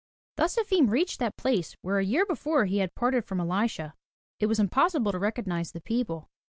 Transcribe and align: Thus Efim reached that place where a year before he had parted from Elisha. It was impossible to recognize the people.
Thus 0.35 0.55
Efim 0.57 0.89
reached 0.89 1.19
that 1.19 1.37
place 1.37 1.77
where 1.83 1.99
a 1.99 2.03
year 2.03 2.25
before 2.25 2.65
he 2.65 2.79
had 2.79 2.95
parted 2.95 3.23
from 3.23 3.39
Elisha. 3.39 3.93
It 4.39 4.47
was 4.47 4.57
impossible 4.59 5.11
to 5.11 5.19
recognize 5.19 5.73
the 5.73 5.79
people. 5.81 6.31